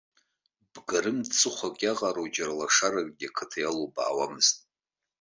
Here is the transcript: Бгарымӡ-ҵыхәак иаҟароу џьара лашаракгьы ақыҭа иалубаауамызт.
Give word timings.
Бгарымӡ-ҵыхәак 0.73 1.77
иаҟароу 1.85 2.27
џьара 2.35 2.57
лашаракгьы 2.59 3.27
ақыҭа 3.29 3.59
иалубаауамызт. 3.61 4.55